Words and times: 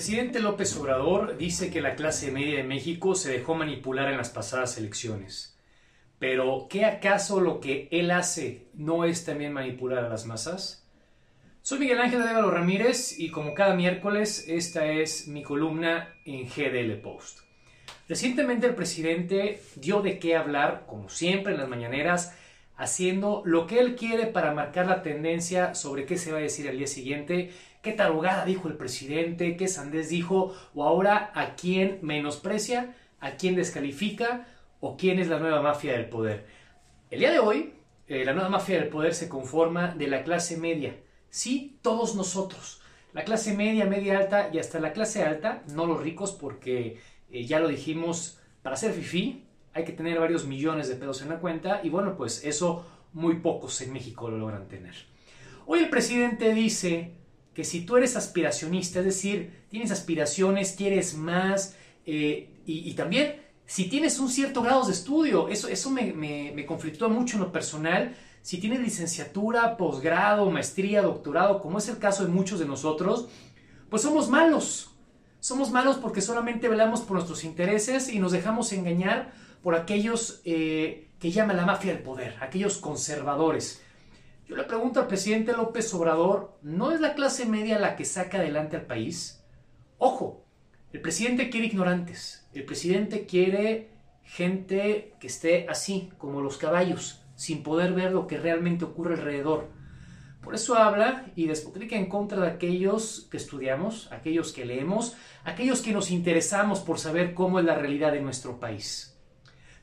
presidente 0.00 0.40
López 0.40 0.74
Obrador 0.78 1.36
dice 1.36 1.70
que 1.70 1.82
la 1.82 1.94
clase 1.94 2.30
media 2.30 2.56
de 2.56 2.64
México 2.64 3.14
se 3.14 3.30
dejó 3.30 3.54
manipular 3.54 4.10
en 4.10 4.16
las 4.16 4.30
pasadas 4.30 4.78
elecciones. 4.78 5.58
Pero, 6.18 6.68
¿qué 6.70 6.86
acaso 6.86 7.38
lo 7.38 7.60
que 7.60 7.86
él 7.90 8.10
hace 8.10 8.68
no 8.72 9.04
es 9.04 9.26
también 9.26 9.52
manipular 9.52 10.02
a 10.02 10.08
las 10.08 10.24
masas? 10.24 10.88
Soy 11.60 11.80
Miguel 11.80 12.00
Ángel 12.00 12.22
Dévalo 12.22 12.50
Ramírez 12.50 13.20
y 13.20 13.30
como 13.30 13.52
cada 13.52 13.74
miércoles, 13.74 14.46
esta 14.48 14.86
es 14.86 15.28
mi 15.28 15.42
columna 15.42 16.14
en 16.24 16.48
GDL 16.48 16.98
Post. 17.02 17.40
Recientemente 18.08 18.68
el 18.68 18.74
presidente 18.74 19.60
dio 19.76 20.00
de 20.00 20.18
qué 20.18 20.34
hablar, 20.34 20.84
como 20.86 21.10
siempre 21.10 21.52
en 21.52 21.58
las 21.58 21.68
mañaneras, 21.68 22.34
haciendo 22.80 23.42
lo 23.44 23.66
que 23.66 23.78
él 23.78 23.94
quiere 23.94 24.26
para 24.26 24.54
marcar 24.54 24.86
la 24.86 25.02
tendencia 25.02 25.74
sobre 25.74 26.06
qué 26.06 26.16
se 26.16 26.32
va 26.32 26.38
a 26.38 26.40
decir 26.40 26.66
al 26.66 26.78
día 26.78 26.86
siguiente, 26.86 27.50
qué 27.82 27.92
tarugada 27.92 28.46
dijo 28.46 28.68
el 28.68 28.74
presidente, 28.78 29.58
qué 29.58 29.68
sandés 29.68 30.08
dijo, 30.08 30.54
o 30.74 30.84
ahora 30.84 31.30
a 31.34 31.56
quién 31.56 31.98
menosprecia, 32.00 32.94
a 33.20 33.32
quién 33.32 33.54
descalifica, 33.54 34.48
o 34.80 34.96
quién 34.96 35.18
es 35.18 35.28
la 35.28 35.38
nueva 35.38 35.60
mafia 35.60 35.92
del 35.92 36.08
poder. 36.08 36.46
El 37.10 37.18
día 37.18 37.30
de 37.30 37.38
hoy, 37.38 37.74
eh, 38.08 38.24
la 38.24 38.32
nueva 38.32 38.48
mafia 38.48 38.80
del 38.80 38.88
poder 38.88 39.14
se 39.14 39.28
conforma 39.28 39.94
de 39.94 40.06
la 40.08 40.24
clase 40.24 40.56
media. 40.56 40.96
Sí, 41.28 41.78
todos 41.82 42.14
nosotros. 42.14 42.80
La 43.12 43.24
clase 43.24 43.54
media, 43.54 43.84
media 43.84 44.16
alta 44.16 44.48
y 44.50 44.58
hasta 44.58 44.80
la 44.80 44.94
clase 44.94 45.22
alta, 45.22 45.64
no 45.74 45.84
los 45.84 46.00
ricos, 46.00 46.32
porque 46.32 46.98
eh, 47.30 47.44
ya 47.44 47.60
lo 47.60 47.68
dijimos, 47.68 48.40
para 48.62 48.76
ser 48.76 48.94
fifí 48.94 49.44
hay 49.72 49.84
que 49.84 49.92
tener 49.92 50.18
varios 50.18 50.46
millones 50.46 50.88
de 50.88 50.96
pesos 50.96 51.22
en 51.22 51.28
la 51.28 51.38
cuenta 51.38 51.80
y 51.82 51.88
bueno, 51.88 52.16
pues 52.16 52.44
eso 52.44 52.84
muy 53.12 53.36
pocos 53.36 53.80
en 53.80 53.92
México 53.92 54.30
lo 54.30 54.38
logran 54.38 54.68
tener. 54.68 54.94
Hoy 55.66 55.80
el 55.80 55.90
presidente 55.90 56.52
dice 56.54 57.12
que 57.54 57.64
si 57.64 57.84
tú 57.84 57.96
eres 57.96 58.16
aspiracionista, 58.16 59.00
es 59.00 59.04
decir, 59.04 59.64
tienes 59.68 59.90
aspiraciones, 59.90 60.72
quieres 60.72 61.16
más 61.16 61.76
eh, 62.06 62.48
y, 62.66 62.92
también 62.94 63.36
si 63.66 63.88
tienes 63.88 64.18
un 64.18 64.28
cierto 64.28 64.62
grado 64.62 64.84
de 64.84 64.92
estudio, 64.92 65.48
eso, 65.48 65.68
eso 65.68 65.90
me, 65.90 66.12
me, 66.12 66.52
me 66.54 66.66
conflictúa 66.66 67.08
mucho 67.08 67.36
en 67.36 67.42
lo 67.42 67.52
personal, 67.52 68.14
si 68.42 68.58
tienes 68.58 68.80
licenciatura, 68.80 69.76
posgrado, 69.76 70.50
maestría, 70.50 71.02
doctorado, 71.02 71.60
como 71.60 71.78
es 71.78 71.88
el 71.88 71.98
caso 71.98 72.24
de 72.24 72.30
muchos 72.30 72.58
de 72.58 72.66
nosotros, 72.66 73.28
pues 73.88 74.02
somos 74.02 74.28
malos. 74.28 74.90
Somos 75.40 75.70
malos 75.70 75.96
porque 75.96 76.20
solamente 76.20 76.68
velamos 76.68 77.00
por 77.00 77.14
nuestros 77.14 77.44
intereses 77.44 78.08
y 78.12 78.18
nos 78.18 78.32
dejamos 78.32 78.72
engañar 78.72 79.32
por 79.62 79.74
aquellos 79.74 80.40
eh, 80.44 81.10
que 81.18 81.30
llama 81.30 81.52
la 81.52 81.66
mafia 81.66 81.92
del 81.92 82.02
poder, 82.02 82.36
aquellos 82.40 82.78
conservadores. 82.78 83.82
Yo 84.48 84.56
le 84.56 84.64
pregunto 84.64 85.00
al 85.00 85.06
presidente 85.06 85.52
López 85.52 85.92
Obrador, 85.94 86.58
¿no 86.62 86.92
es 86.92 87.00
la 87.00 87.14
clase 87.14 87.46
media 87.46 87.78
la 87.78 87.94
que 87.94 88.04
saca 88.04 88.38
adelante 88.38 88.76
al 88.76 88.86
país? 88.86 89.44
Ojo, 89.98 90.44
el 90.92 91.00
presidente 91.00 91.50
quiere 91.50 91.66
ignorantes, 91.66 92.48
el 92.52 92.64
presidente 92.64 93.26
quiere 93.26 93.90
gente 94.24 95.14
que 95.20 95.26
esté 95.26 95.66
así, 95.68 96.10
como 96.18 96.40
los 96.40 96.56
caballos, 96.56 97.22
sin 97.36 97.62
poder 97.62 97.92
ver 97.92 98.12
lo 98.12 98.26
que 98.26 98.38
realmente 98.38 98.84
ocurre 98.84 99.14
alrededor. 99.14 99.68
Por 100.42 100.54
eso 100.54 100.74
habla 100.76 101.26
y 101.36 101.46
despotrica 101.46 101.96
en 101.96 102.08
contra 102.08 102.40
de 102.40 102.48
aquellos 102.48 103.28
que 103.30 103.36
estudiamos, 103.36 104.10
aquellos 104.10 104.52
que 104.52 104.64
leemos, 104.64 105.16
aquellos 105.44 105.82
que 105.82 105.92
nos 105.92 106.10
interesamos 106.10 106.80
por 106.80 106.98
saber 106.98 107.34
cómo 107.34 107.58
es 107.58 107.66
la 107.66 107.74
realidad 107.74 108.12
de 108.12 108.22
nuestro 108.22 108.58
país. 108.58 109.19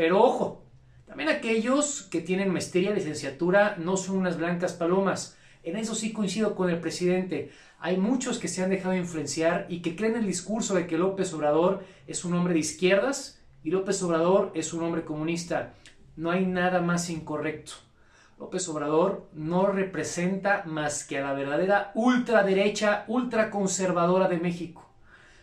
Pero 0.00 0.24
ojo, 0.24 0.64
también 1.06 1.28
aquellos 1.28 2.04
que 2.10 2.22
tienen 2.22 2.50
maestría, 2.50 2.90
licenciatura, 2.90 3.76
no 3.76 3.98
son 3.98 4.16
unas 4.16 4.38
blancas 4.38 4.72
palomas. 4.72 5.36
En 5.62 5.76
eso 5.76 5.94
sí 5.94 6.14
coincido 6.14 6.54
con 6.54 6.70
el 6.70 6.80
presidente. 6.80 7.50
Hay 7.80 7.98
muchos 7.98 8.38
que 8.38 8.48
se 8.48 8.64
han 8.64 8.70
dejado 8.70 8.96
influenciar 8.96 9.66
y 9.68 9.82
que 9.82 9.96
creen 9.96 10.16
el 10.16 10.26
discurso 10.26 10.74
de 10.74 10.86
que 10.86 10.96
López 10.96 11.34
Obrador 11.34 11.84
es 12.06 12.24
un 12.24 12.32
hombre 12.32 12.54
de 12.54 12.60
izquierdas 12.60 13.42
y 13.62 13.72
López 13.72 14.02
Obrador 14.02 14.52
es 14.54 14.72
un 14.72 14.84
hombre 14.84 15.04
comunista. 15.04 15.74
No 16.16 16.30
hay 16.30 16.46
nada 16.46 16.80
más 16.80 17.10
incorrecto. 17.10 17.72
López 18.38 18.66
Obrador 18.70 19.28
no 19.34 19.66
representa 19.66 20.62
más 20.64 21.04
que 21.04 21.18
a 21.18 21.24
la 21.24 21.34
verdadera 21.34 21.92
ultraderecha, 21.94 23.04
ultraconservadora 23.06 24.28
de 24.28 24.40
México. 24.40 24.88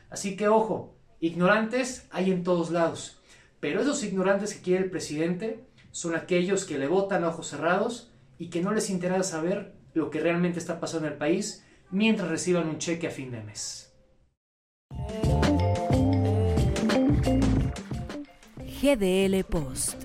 Así 0.09 0.35
que 0.35 0.47
ojo, 0.47 0.95
ignorantes 1.19 2.07
hay 2.09 2.31
en 2.31 2.43
todos 2.43 2.71
lados. 2.71 3.17
Pero 3.59 3.81
esos 3.81 4.03
ignorantes 4.03 4.53
que 4.53 4.61
quiere 4.61 4.83
el 4.83 4.89
presidente 4.89 5.63
son 5.91 6.15
aquellos 6.15 6.65
que 6.65 6.77
le 6.77 6.87
votan 6.87 7.23
a 7.23 7.29
ojos 7.29 7.47
cerrados 7.47 8.11
y 8.37 8.49
que 8.49 8.61
no 8.61 8.71
les 8.71 8.89
interesa 8.89 9.23
saber 9.23 9.73
lo 9.93 10.09
que 10.09 10.19
realmente 10.19 10.59
está 10.59 10.79
pasando 10.79 11.07
en 11.07 11.13
el 11.13 11.19
país 11.19 11.63
mientras 11.89 12.29
reciban 12.29 12.67
un 12.67 12.77
cheque 12.77 13.07
a 13.07 13.11
fin 13.11 13.31
de 13.31 13.41
mes. 13.41 13.93
GDL 18.81 19.43
Post. 19.43 19.95